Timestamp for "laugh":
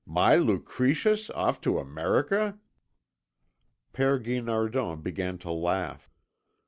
5.51-6.09